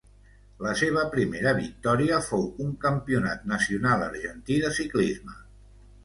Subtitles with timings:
[0.67, 5.37] La seva primera victòria fou un campionat nacional argentí de ciclisme.